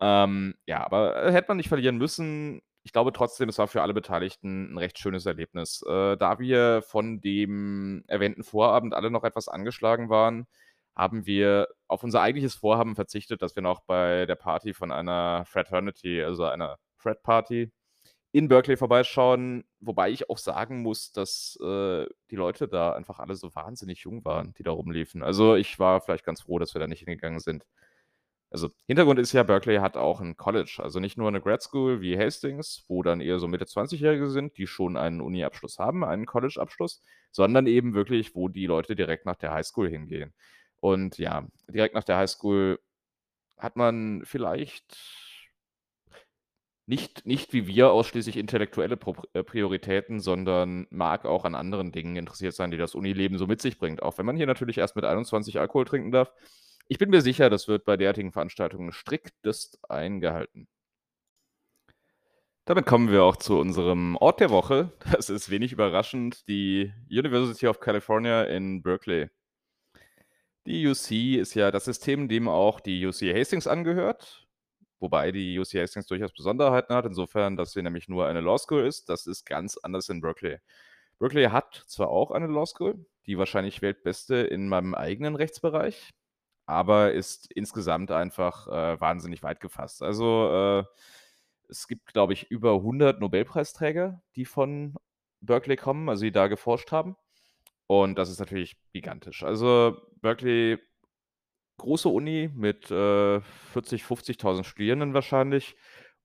[0.00, 2.62] Ähm, ja, aber äh, hätte man nicht verlieren müssen.
[2.84, 5.82] Ich glaube trotzdem, es war für alle Beteiligten ein recht schönes Erlebnis.
[5.86, 10.46] Äh, da wir von dem erwähnten Vorabend alle noch etwas angeschlagen waren,
[10.96, 15.44] haben wir auf unser eigentliches Vorhaben verzichtet, dass wir noch bei der Party von einer
[15.46, 17.70] Fraternity, also einer Frat Party,
[18.32, 23.34] in Berkeley vorbeischauen, wobei ich auch sagen muss, dass äh, die Leute da einfach alle
[23.34, 25.22] so wahnsinnig jung waren, die da rumliefen.
[25.22, 27.64] Also ich war vielleicht ganz froh, dass wir da nicht hingegangen sind.
[28.50, 32.02] Also Hintergrund ist ja, Berkeley hat auch ein College, also nicht nur eine Grad School
[32.02, 36.26] wie Hastings, wo dann eher so Mitte 20-Jährige sind, die schon einen Uni-Abschluss haben, einen
[36.26, 40.34] College-Abschluss, sondern eben wirklich, wo die Leute direkt nach der Highschool hingehen.
[40.80, 42.78] Und ja, direkt nach der Highschool
[43.56, 45.31] hat man vielleicht
[46.86, 48.98] nicht, nicht wie wir ausschließlich intellektuelle
[49.34, 53.62] äh, Prioritäten, sondern mag auch an anderen Dingen interessiert sein, die das Unileben so mit
[53.62, 54.02] sich bringt.
[54.02, 56.32] Auch wenn man hier natürlich erst mit 21 Alkohol trinken darf.
[56.88, 60.66] Ich bin mir sicher, das wird bei derartigen Veranstaltungen striktest eingehalten.
[62.64, 64.92] Damit kommen wir auch zu unserem Ort der Woche.
[65.12, 69.30] Das ist wenig überraschend, die University of California in Berkeley.
[70.66, 74.41] Die UC ist ja das System, dem auch die UC Hastings angehört
[75.02, 78.86] wobei die UC Hastings durchaus Besonderheiten hat, insofern, dass sie nämlich nur eine Law School
[78.86, 79.08] ist.
[79.08, 80.58] Das ist ganz anders in Berkeley.
[81.18, 86.10] Berkeley hat zwar auch eine Law School, die wahrscheinlich weltbeste in meinem eigenen Rechtsbereich,
[86.66, 90.02] aber ist insgesamt einfach äh, wahnsinnig weit gefasst.
[90.02, 90.48] Also
[90.80, 90.84] äh,
[91.68, 94.94] es gibt, glaube ich, über 100 Nobelpreisträger, die von
[95.40, 97.16] Berkeley kommen, also die da geforscht haben.
[97.88, 99.42] Und das ist natürlich gigantisch.
[99.42, 100.78] Also Berkeley
[101.78, 105.76] große Uni mit äh, 40, 50.000 Studierenden wahrscheinlich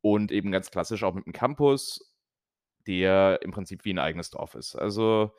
[0.02, 2.14] und eben ganz klassisch auch mit einem Campus,
[2.86, 4.76] der im Prinzip wie ein eigenes Dorf ist.
[4.76, 5.32] Also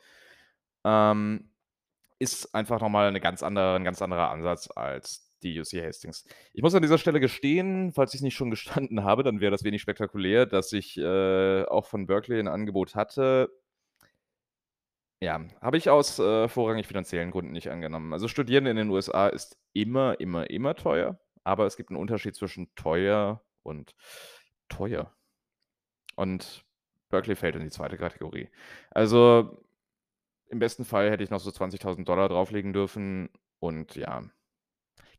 [0.83, 1.49] ähm,
[2.19, 6.25] ist einfach nochmal eine ganz andere, ein ganz anderer Ansatz als die UC Hastings.
[6.53, 9.51] Ich muss an dieser Stelle gestehen, falls ich es nicht schon gestanden habe, dann wäre
[9.51, 13.49] das wenig spektakulär, dass ich äh, auch von Berkeley ein Angebot hatte,
[15.21, 18.13] ja, habe ich aus, äh, vorrangig finanziellen Gründen nicht angenommen.
[18.13, 22.35] Also, Studieren in den USA ist immer, immer, immer teuer, aber es gibt einen Unterschied
[22.35, 23.95] zwischen teuer und
[24.69, 25.13] teuer.
[26.15, 26.65] Und
[27.09, 28.49] Berkeley fällt in die zweite Kategorie.
[28.91, 29.63] Also,
[30.47, 33.29] im besten Fall hätte ich noch so 20.000 drauflegen dürfen
[33.59, 34.23] und ja.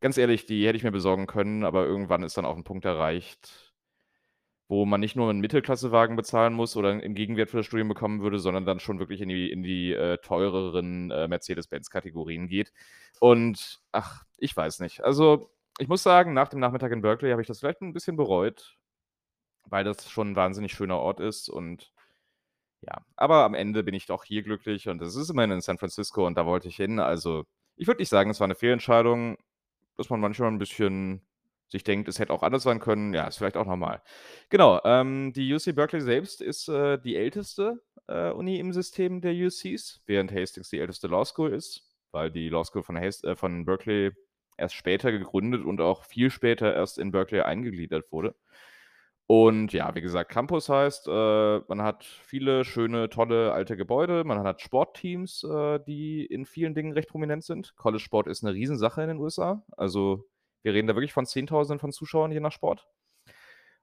[0.00, 2.86] Ganz ehrlich, die hätte ich mir besorgen können, aber irgendwann ist dann auch ein Punkt
[2.86, 3.69] erreicht
[4.70, 8.22] wo man nicht nur einen Mittelklassewagen bezahlen muss oder im Gegenwert für das Studium bekommen
[8.22, 12.72] würde, sondern dann schon wirklich in die, in die äh, teureren äh, Mercedes-Benz-Kategorien geht.
[13.18, 15.02] Und ach, ich weiß nicht.
[15.02, 18.16] Also, ich muss sagen, nach dem Nachmittag in Berkeley habe ich das vielleicht ein bisschen
[18.16, 18.78] bereut,
[19.64, 21.92] weil das schon ein wahnsinnig schöner Ort ist und
[22.82, 25.78] ja, aber am Ende bin ich doch hier glücklich und es ist immerhin in San
[25.78, 27.00] Francisco und da wollte ich hin.
[27.00, 29.36] Also, ich würde nicht sagen, es war eine Fehlentscheidung,
[29.96, 31.26] dass man manchmal ein bisschen
[31.70, 34.02] sich denkt, es hätte auch anders sein können, ja, ist vielleicht auch normal.
[34.48, 39.32] Genau, ähm, die UC Berkeley selbst ist äh, die älteste äh, Uni im System der
[39.32, 43.36] UCs, während Hastings die älteste Law School ist, weil die Law School von, Hast äh,
[43.36, 44.12] von Berkeley
[44.58, 48.34] erst später gegründet und auch viel später erst in Berkeley eingegliedert wurde.
[49.26, 54.42] Und ja, wie gesagt, Campus heißt, äh, man hat viele schöne, tolle alte Gebäude, man
[54.42, 57.76] hat Sportteams, äh, die in vielen Dingen recht prominent sind.
[57.76, 59.64] College Sport ist eine Riesensache in den USA.
[59.76, 60.28] Also
[60.62, 62.86] wir reden da wirklich von Zehntausenden von Zuschauern je nach Sport.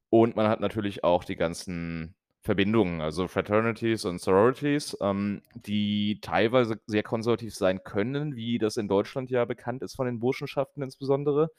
[0.09, 6.79] Und man hat natürlich auch die ganzen Verbindungen, also Fraternities und Sororities, ähm, die teilweise
[6.85, 11.51] sehr konservativ sein können, wie das in Deutschland ja bekannt ist von den Burschenschaften insbesondere,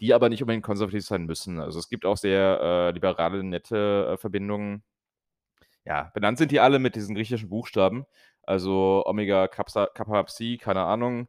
[0.00, 1.60] die aber nicht unbedingt konservativ sein müssen.
[1.60, 4.84] Also, es gibt auch sehr, äh, liberale, nette, äh, Verbindungen.
[5.84, 8.04] Ja, benannt sind die alle mit diesen griechischen Buchstaben,
[8.42, 11.28] also Omega Kapsa Kappa Psi, keine Ahnung.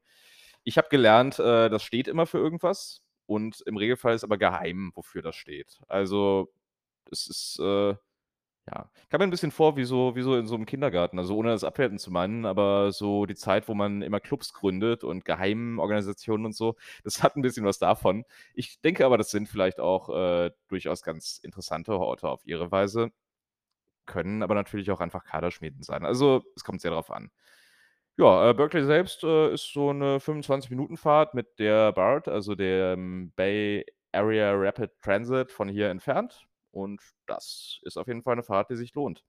[0.63, 4.91] Ich habe gelernt, äh, das steht immer für irgendwas und im Regelfall ist aber geheim,
[4.95, 5.79] wofür das steht.
[5.89, 6.51] Also,
[7.11, 7.95] es ist, äh
[8.71, 11.35] ja, kam mir 'n bisschen vor wie so wie so in so 'nem Kindergarten, also
[11.37, 15.25] ohne das abwertend zu meinen, aber so die Zeit, wo man immer Clubs gründet und
[15.25, 18.25] Geheimorganisationen und so, das hat 'n bisschen was davon.
[18.55, 23.11] Ich denke aber, das sind vielleicht auch, äh, durchaus ganz interessante Orte auf ihre Weise,
[24.05, 26.05] können aber natürlich auch einfach Kaderschmieden sein.
[26.05, 27.31] Also, es kommt sehr drauf an.
[28.21, 32.53] Ja, äh, Berkeley selbst, äh, ist so 'ne 25 Minuten Fahrt mit der BART, also
[32.53, 38.43] dem Bay Area Rapid Transit von hier entfernt und das ist auf jeden Fall 'ne
[38.43, 39.21] Fahrt, die sich lohnt.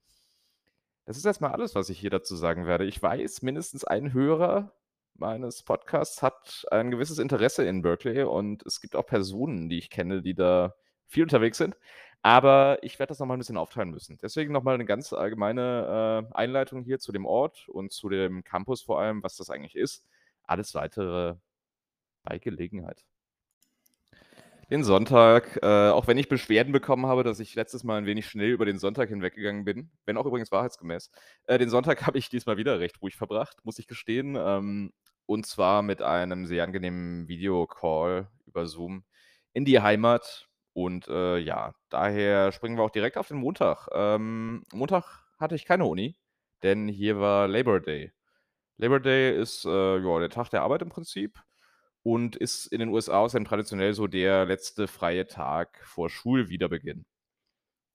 [1.08, 2.84] Das ist erst mal alles, was ich hier dazu sagen werde.
[2.84, 4.72] Ich weiß, mindestens ein Hörer
[5.14, 9.90] meines Podcasts hat ein gewisses Interesse in Berkeley und es gibt auch Personen, die ich
[9.90, 10.74] kenne, die da
[11.06, 11.76] viel unterwegs sind,
[12.22, 14.18] aber ich werde das noch mal 'n bisschen aufteilen müssen.
[14.22, 18.44] Deswegen noch mal 'ne ganz allgemeine, äh, Einleitung hier zu dem Ort und zu dem
[18.44, 20.04] Campus vor allem, was das eigentlich ist.
[20.44, 21.36] Alles Weitere
[22.24, 23.02] bei Gelegenheit.
[24.70, 28.26] Den Sonntag, äh, auch wenn ich Beschwerden bekommen habe, dass ich letztes Mal 'n wenig
[28.28, 31.10] schnell über den Sonntag hinweggegangen bin, wenn auch übrigens wahrheitsgemäß.
[31.46, 34.92] Äh, den Sonntag habe ich diesmal wieder recht ruhig verbracht, muss ich gestehen, ähm,
[35.26, 39.04] und zwar mit einem sehr angenehmen Videocall über Zoom
[39.52, 43.88] in die Heimat und, äh, ja, daher springen wir auch direkt auf den Montag.
[43.92, 46.16] Ähm, Montag hatte ich keine Uni,
[46.62, 48.12] denn hier war Labor Day.
[48.78, 51.42] Labor Day ist, äh, ja, der Tag der Arbeit im Prinzip
[52.02, 57.04] und ist in den USA außerdem traditionell so der letzte freie Tag vor Schulwiederbeginn.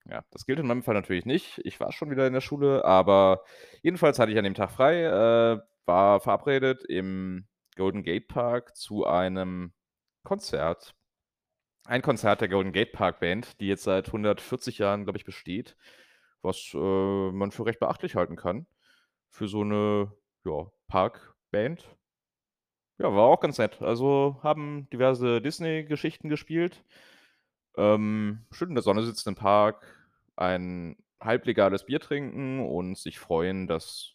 [0.08, 1.60] Ja, das gilt in meinem Fall natürlich nicht.
[1.66, 3.44] Ich war schon wieder in der Schule, aber
[3.82, 9.06] jedenfalls hatte ich an dem Tag frei, äh, war verabredet im Golden Gate Park zu
[9.06, 9.74] einem
[10.24, 10.95] Konzert.
[11.88, 15.76] Ein Konzert der Golden Gate Park Band, die jetzt seit 140 Jahren, glaube ich, besteht,
[16.42, 16.78] was, äh,
[17.32, 18.66] man für recht beachtlich halten kann
[19.30, 20.12] für so 'ne,
[20.46, 21.96] ja, Parkband.
[23.00, 23.82] Ja, war auch ganz nett.
[23.82, 26.84] Also, haben diverse Disney-Geschichten gespielt.
[27.78, 29.86] Ähm, schön in der Sonne sitzen im Park,
[30.38, 34.14] ein halblegales Bier trinken und sich freuen, dass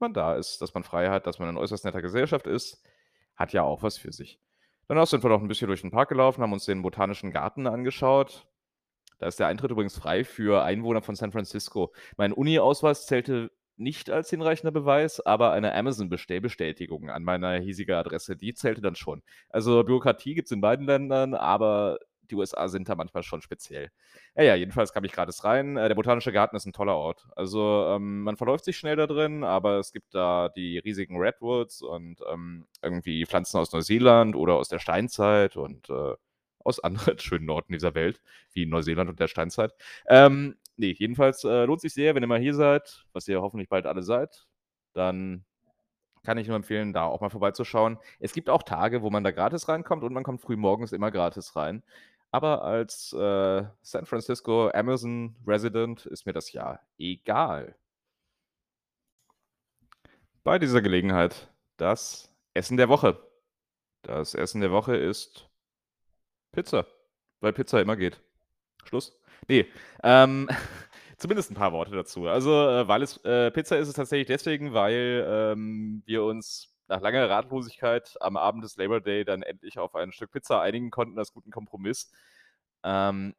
[0.00, 2.82] man da ist, dass man frei hat, dass man in äußerst netter Gesellschaft ist,
[3.36, 4.38] hat ja auch was für sich.
[4.90, 7.66] Danach sind wir noch 'n bisschen durch den Park gelaufen, haben uns den Botanischen Garten
[7.66, 8.46] angeschaut.
[9.18, 11.92] Da ist der Eintritt übrigens frei für Einwohner von San Francisco.
[12.18, 18.54] Mein Uni-Ausweis zählte nicht als hinreichender Beweis, aber eine Amazon-Bestellbestätigung an meine hiesige Adresse, die
[18.54, 19.22] zählte dann schon.
[19.50, 21.98] Also, Bürokratie gibt's in beiden Ländern, aber
[22.30, 23.90] die USA sind da manchmal schon speziell.
[24.34, 25.76] Na ja, jedenfalls kam ich gratis rein.
[25.76, 27.26] Äh, der Botanische Garten ist 'n toller Ort.
[27.36, 31.82] Also, ähm, man verläuft sich schnell da drin, aber es gibt da die riesigen Redwoods
[31.82, 36.14] und, ähm, irgendwie Pflanzen aus Neuseeland oder aus der Steinzeit und, äh,
[36.64, 38.20] aus anderen schönen Orten dieser Welt,
[38.52, 39.74] wie Neuseeland und der Steinzeit.
[40.08, 43.68] Ähm, ne, jedenfalls, äh, lohnt sich sehr, wenn ihr mal hier seid, was ihr hoffentlich
[43.68, 44.46] bald alle seid,
[44.94, 45.44] dann
[46.24, 47.98] kann ich nur empfehlen, da auch mal vorbeizuschauen.
[48.18, 51.54] Es gibt auch Tage, wo man da gratis reinkommt und man kommt frühmorgens immer gratis
[51.56, 51.82] rein.
[52.34, 57.76] Aber als, äh, San Francisco Amazon Resident ist mir das ja egal.
[60.42, 63.16] Bei dieser Gelegenheit das Essen der Woche.
[64.02, 65.48] Das Essen der Woche ist
[66.50, 66.86] Pizza,
[67.38, 68.20] weil Pizza immer geht.
[68.84, 69.16] Schluss.
[69.48, 69.66] Ne,
[70.02, 70.48] ähm,
[71.18, 72.26] zumindest 'n paar Worte dazu.
[72.26, 77.00] Also, äh, weil es äh, Pizza ist es tatsächlich deswegen, weil, ähm, wir uns nach
[77.00, 81.18] langer Ratlosigkeit am Abend des Labor Day dann endlich auf ein Stück Pizza einigen konnten
[81.18, 82.10] als guten Kompromiss.
[82.84, 83.34] Ähm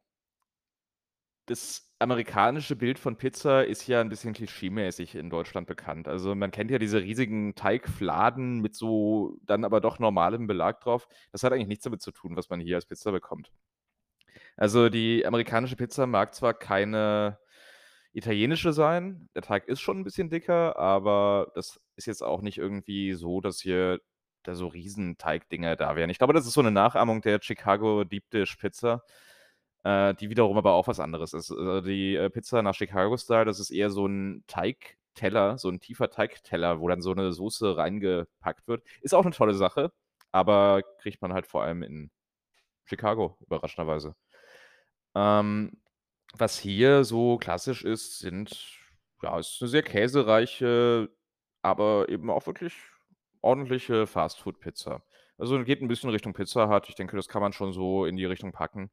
[1.49, 6.07] das amerikanische Bild von Pizza ist ja 'n bisschen klischeemäßig in Deutschland bekannt.
[6.07, 11.07] Also, man kennt ja diese riesigen Teigfladen mit so dann aber doch normalem Belag drauf.
[11.31, 13.49] Das hat eigentlich nichts damit zu tun, was man hier als Pizza bekommt.
[14.59, 17.37] Also, die amerikanische Pizza mag zwar keine
[18.15, 22.57] italienische sein, der Teig ist schon 'n bisschen dicker, aber das ist jetzt auch nicht
[22.59, 24.01] irgendwie so, dass hier
[24.43, 26.09] da so Riesenteigdinger da wären.
[26.11, 29.03] Ich glaube, das ist so 'ne Nachahmung der Chicago Deep Dish Pizza,
[29.85, 31.51] äh, die wiederum aber auch was anderes ist.
[31.51, 35.79] Äh, die, äh, Pizza nach Chicago Style, das ist eher so 'n Teigteller, so 'n
[35.81, 38.83] tiefer Teigteller, wo dann so 'ne Soße reingepackt wird.
[39.01, 39.91] Ist auch 'ne tolle Sache,
[40.33, 42.11] aber kriegt man halt vor allem in
[42.85, 44.15] Chicago, überraschenderweise.
[45.15, 45.71] Ähm,
[46.39, 48.51] was hier so klassisch ist, sind
[49.23, 51.09] ja, ist 'ne sehr käsereiche,
[51.61, 52.73] aber eben auch wirklich
[53.41, 55.03] ordentliche Fast-Food-Pizza.
[55.37, 56.89] Also, geht 'n bisschen Richtung Pizza Hut.
[56.89, 58.91] Ich denke, das kann man schon so in die Richtung packen.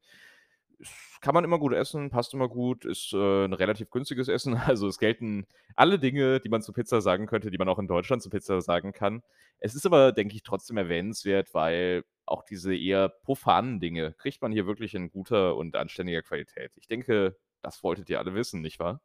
[1.21, 4.53] Kann man immer gut essen, passt immer gut, ist, äh, 'n relativ günstiges Essen.
[4.77, 7.87] Also, es gelten alle Dinge, die man zu Pizza sagen könnte, die man auch in
[7.87, 9.21] Deutschland zu Pizza sagen kann.
[9.59, 14.51] Es ist aber, denke ich, trotzdem erwähnenswert, weil auch diese eher profanen Dinge kriegt man
[14.51, 16.71] hier wirklich in guter und anständiger Qualität.
[16.77, 19.01] Ich denke, das wolltet ihr alle wissen, nicht wahr?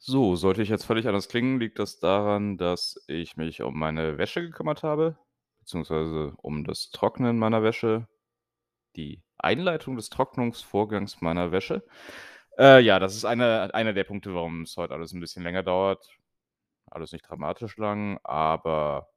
[0.00, 4.16] So, sollte ich jetzt völlig anders klingen, liegt das daran, dass ich mich um meine
[4.16, 5.18] Wäsche gekümmert habe,
[5.58, 8.06] beziehungsweise um das Trocknen meiner Wäsche,
[8.96, 11.84] die Einleitung des Trocknungsvorgangs meiner Wäsche.
[12.58, 16.08] Äh, ja, das ist einer einer der Punkte, warum's heute alles 'n bisschen länger dauert.
[16.90, 19.08] Alles nicht dramatisch lang, aber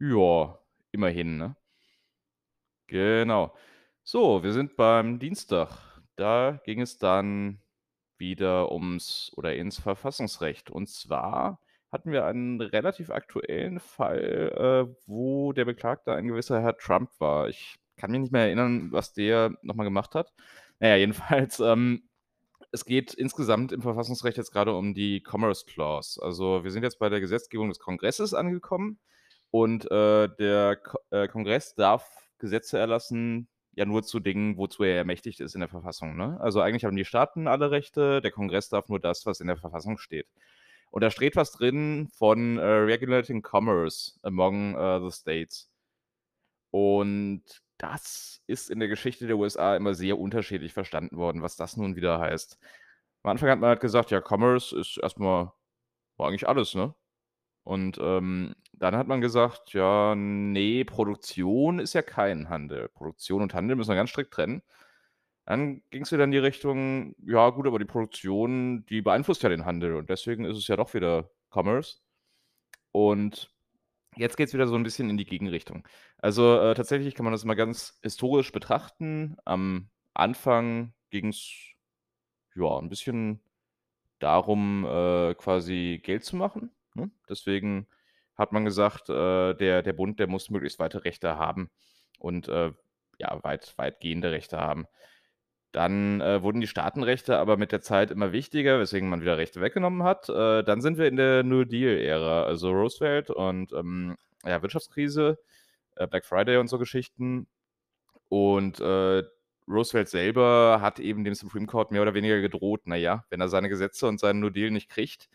[0.00, 0.58] ja,
[0.92, 1.56] immerhin, ne?
[2.88, 3.54] Genau.
[4.04, 5.70] So, wir sind beim Dienstag.
[6.16, 7.60] Da ging es dann
[8.18, 10.70] wieder ums oder ins Verfassungsrecht.
[10.70, 16.76] Und zwar hatten wir einen relativ aktuellen Fall, äh, wo der Beklagte ein gewisser Herr
[16.76, 17.48] Trump war.
[17.48, 20.32] Ich kann mich nicht mehr erinnern, was der noch mal gemacht hat.
[20.80, 22.02] Na ja, jedenfalls, ähm,
[22.72, 26.20] es geht insgesamt im Verfassungsrecht jetzt grade um die Commerce Clause.
[26.20, 28.98] Also, wir sind jetzt bei der Gesetzgebung des Kongresses angekommen
[29.52, 34.96] und, äh, der Ko äh, Kongress darf Gesetze erlassen, ja nur zu Dingen, wozu er
[34.96, 36.40] ermächtigt ist in der Verfassung, ne?
[36.40, 39.58] Also, eigentlich haben die Staaten alle Rechte, der Kongress darf nur das, was in der
[39.58, 40.26] Verfassung steht.
[40.90, 45.70] Und da steht was drin von, äh, regulating commerce among, äh, the states.
[46.72, 47.44] Und
[47.82, 51.96] das ist in der Geschichte der USA immer sehr unterschiedlich verstanden worden, was das nun
[51.96, 52.58] wieder heißt.
[53.24, 55.54] Am Anfang hat man halt gesagt: „Ja, Commerce ist erst mal
[56.18, 56.94] war eigentlich alles“, ne?
[57.64, 62.88] Und, ähm, dann hat man gesagt: „Ja, ne, Produktion ist ja kein Handel.
[62.90, 64.62] Produktion und Handel müssen wir ganz strikt trennen.“
[65.46, 69.64] Dann ging's wieder in die Richtung: „Ja gut, aber die Produktion, die beeinflusst ja den
[69.66, 71.98] Handel und deswegen ist es ja doch wieder Commerce.“
[72.92, 73.51] Und
[74.16, 75.86] jetzt geht's wieder so 'n bisschen in die Gegenrichtung.
[76.18, 79.36] Also, äh, tatsächlich kann man das mal ganz historisch betrachten.
[79.44, 81.50] Am Anfang ging's,
[82.56, 83.40] ja, 'n bisschen
[84.20, 87.10] darum, äh, quasi Geld zu machen, ne?
[87.28, 87.88] Deswegen
[88.36, 91.70] hat man gesagt, äh, der der Bund, der muss möglichst weite Rechte haben
[92.18, 92.72] und, äh,
[93.18, 94.86] ja, weit weitgehende Rechte haben.
[95.72, 99.60] Dann, äh, wurden die Staatenrechte aber mit der Zeit immer wichtiger, weswegen man wieder Rechte
[99.62, 100.28] weggenommen hat.
[100.28, 105.38] Äh, dann sind wir in der New-Deal-Ära, also Roosevelt und, ähm, ja, Wirtschaftskrise,
[105.96, 107.46] äh, Black Friday und so Geschichten.
[108.28, 109.22] Und, äh,
[109.68, 113.48] Roosevelt selber hat eben dem Supreme Court mehr oder weniger gedroht: „Na ja, wenn er
[113.48, 115.28] seine Gesetze und seinen New Deal nicht kriegt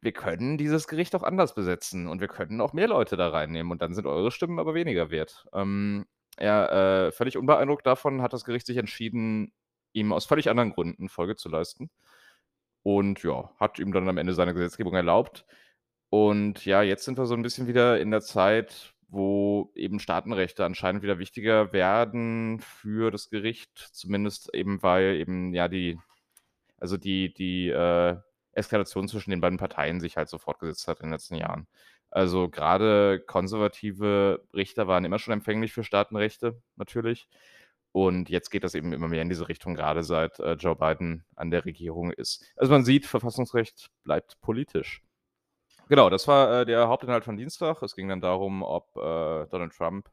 [0.00, 3.72] wir können dieses Gericht auch anders besetzen und wir können auch mehr Leute da reinnehmen
[3.72, 6.04] und dann sind eure Stimmen aber weniger wert.“ Ähm,
[6.40, 9.52] ja, äh, völlig unbeeindruckt davon hat das Gericht sich entschieden,
[9.92, 11.90] ihm aus völlig anderen Gründen Folge zu leisten
[12.84, 15.46] und ja, hat ihm dann am Ende seine Gesetzgebung erlaubt.
[16.10, 20.64] Und ja, jetzt sind wir so 'n bisschen wieder in der Zeit, wo eben Staatenrechte
[20.64, 25.98] anscheinend wieder wichtiger werden für das Gericht, zumindest eben, weil eben, ja, die
[26.78, 28.16] also, die die, äh,
[28.52, 31.68] Eskalation zwischen den beiden Parteien sich halt so fortgesetzt hat in den letzten Jahren.
[32.14, 37.28] Also, grade konservative Richter waren immer schon empfänglich für Staatenrechte natürlich.
[37.90, 41.24] Und jetzt geht das eben immer mehr in diese Richtung, grade seit, äh, Joe Biden
[41.34, 42.44] an der Regierung ist.
[42.56, 45.02] Also, man sieht, Verfassungsrecht bleibt politisch.
[45.88, 47.82] Genau, das war, äh, der Hauptinhalt von Dienstag.
[47.82, 50.08] Es ging dann darum, ob, äh, Donald Trump,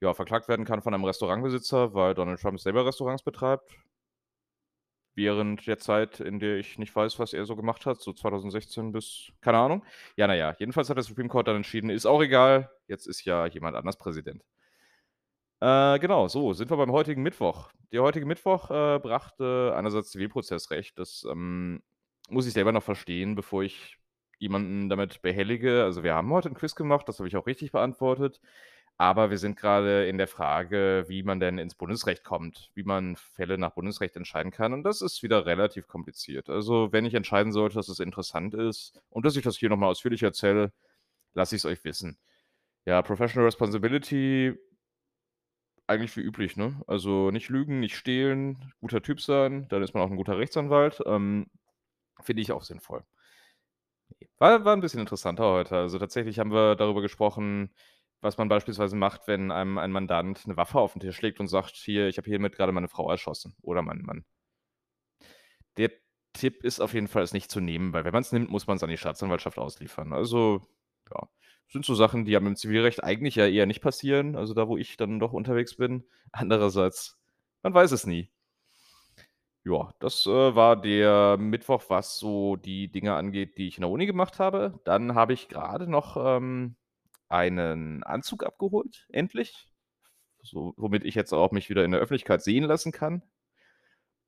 [0.00, 3.76] ja, verklagt werden kann von einem Restaurantbesitzer, weil Donald Trump selber Restaurants betreibt
[5.14, 8.92] während der Zeit, in der ich nicht weiß, was er so gemacht hat, so 2016
[8.92, 9.84] bis keine Ahnung.
[10.16, 13.24] Ja, na ja, jedenfalls hat der Supreme Court dann entschieden: „Ist auch egal, jetzt ist
[13.24, 14.42] ja jemand anders Präsident.“
[15.62, 17.70] Äh, genau, so, sind wir beim heutigen Mittwoch.
[17.92, 20.98] Der heutige Mittwoch, äh, brachte einerseits Zivilprozessrecht.
[20.98, 21.82] Das, ähm,
[22.28, 23.98] muss ich selber noch verstehen, bevor ich
[24.38, 25.84] jemanden damit behellige.
[25.84, 28.40] Also, wir haben heute 'n Quiz gemacht, das habe ich auch richtig beantwortet.
[29.02, 33.16] Aber wir sind grade in der Frage, wie man denn ins Bundesrecht kommt, wie man
[33.16, 36.48] Fälle nach Bundesrecht entscheiden kann und das ist wieder relativ kompliziert.
[36.48, 39.76] Also, wenn ich entscheiden sollte, dass es interessant ist und dass ich das hier noch
[39.76, 40.72] mal ausführlich erzähle,
[41.34, 42.18] lasse ich's euch wissen.
[42.86, 44.56] Ja, Professional Responsibility
[45.86, 46.80] eigentlich wie üblich, ne?
[46.86, 51.02] Also, nicht lügen, nicht stehlen, guter Typ sein, dann ist man auch 'n guter Rechtsanwalt.
[51.06, 51.46] Ähm,
[52.22, 53.04] finde ich auch sinnvoll.
[54.38, 55.76] War war 'n bisschen interessanter heute.
[55.76, 57.70] Also, tatsächlich haben wir darüber gesprochen,
[58.22, 61.48] was man beispielsweise macht, wenn einem ein Mandant 'ne Waffe auf 'n Tisch legt und
[61.48, 64.24] sagt: „Hier, ich habe hiermit grade meine Frau erschossen oder meinen Mann.“
[65.76, 65.90] Der
[66.34, 68.82] Tipp ist auf jeden Fall, es nicht zu nehmen, weil wenn man's nimmt, muss man's
[68.82, 70.12] an die Staatsanwaltschaft ausliefern.
[70.12, 70.60] Also,
[71.10, 71.28] ja,
[71.68, 74.76] sind so Sachen, die einem im Zivilrecht eigentlich ja eher nicht passieren, also, da, wo
[74.76, 76.04] ich dann doch unterwegs bin.
[76.32, 77.18] Andererseits,
[77.62, 78.28] man weiß es nie.
[79.66, 83.90] Ja, das, äh, war der Mittwoch, was so die Dinge angeht, die ich in der
[83.90, 84.80] Uni gemacht habe.
[84.84, 86.74] Dann habe ich grade noch, ähm,
[87.32, 89.68] einen Anzug abgeholt, endlich.
[90.42, 93.22] so womit ich jetzt auch mich wieder in der Öffentlichkeit sehen lassen kann.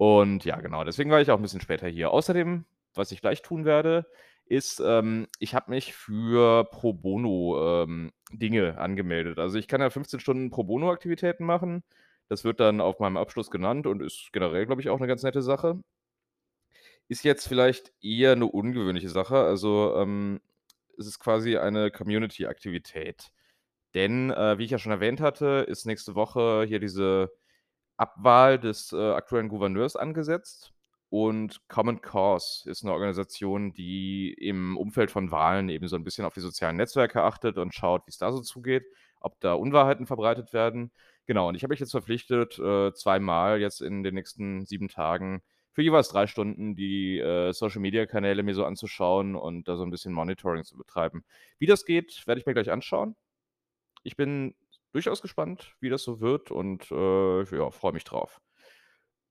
[0.00, 2.10] Und ja, genau, deswegen war ich auch 'n bisschen später hier.
[2.10, 4.06] Außerdem, was ich gleich tun werde,
[4.46, 9.38] ist, ähm, ich habe mich für Pro Bono, ähm, Dinge angemeldet.
[9.38, 11.82] Also, ich kann ja 15 Stunden Pro Bono Aktivitäten machen.
[12.28, 15.22] Das wird dann auf meinem Abschluss genannt und ist generell, glaube ich, auch 'ne ganz
[15.22, 15.78] nette Sache.
[17.10, 19.36] Ist jetzt vielleicht eher 'ne ungewöhnliche Sache.
[19.36, 20.40] Also, ähm,
[20.98, 23.30] es ist quasi eine Community-Aktivität.
[23.94, 27.32] Denn, äh, wie ich ja schon erwähnt hatte, ist nächste Woche hier diese
[27.98, 30.72] Abwahl des, äh, aktuellen Gouverneurs angesetzt.
[31.10, 36.24] Und Common Cause ist 'ne Organisation, die im Umfeld von Wahlen eben so 'n bisschen
[36.26, 38.84] auf die sozialen Netzwerke achtet und schaut, wie's da so zugeht,
[39.20, 40.92] ob da Unwahrheiten verbreitet werden.
[41.26, 45.42] Genau, und ich habe mich jetzt verpflichtet, äh, zweimal jetzt in den nächsten 7 Tagen
[45.74, 50.14] für jeweils 3 Stunden die, äh, Social-Media-Kanäle mir so anzuschauen und da so 'n bisschen
[50.14, 51.24] Monitoring zu betreiben.
[51.60, 53.16] Wie das geht, werde ich mir gleich anschauen.
[54.04, 54.54] Ich bin
[54.92, 58.40] durchaus gespannt, wie das so wird und, äh, ja, freue mich drauf.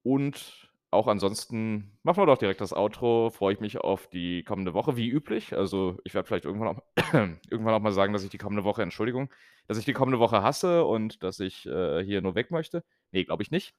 [0.03, 4.73] Und auch ansonsten machen wir doch direkt das Outro, freue ich mich auf die kommende
[4.73, 5.53] Woche wie üblich.
[5.55, 6.81] Also, ich werde vielleicht irgendwann auch
[7.49, 9.31] irgendwann auch mal sagen, dass ich die kommende Woche Entschuldigung,
[9.67, 12.83] dass ich die kommende Woche hasse und dass ich, äh, hier nur weg möchte.
[13.11, 13.73] Ne, glaube ich nicht.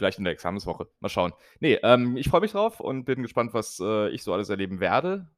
[0.00, 0.88] Vielleicht in der Examenswoche.
[1.00, 1.34] Mal schauen.
[1.60, 4.80] Ne, ähm, ich freue mich drauf und bin gespannt, was, äh, ich so alles erleben
[4.80, 5.28] werde.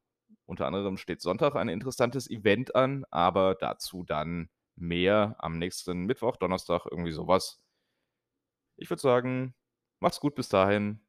[0.46, 6.36] Unter anderem steht Sonntag ein interessantes Event an, aber dazu dann mehr am nächsten Mittwoch,
[6.36, 7.60] Donnerstag, irgendwie so was.
[8.76, 9.52] Ich würde sagen,
[9.98, 11.00] macht's gut bis dahin.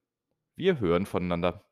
[0.55, 1.63] Wir hören voneinander.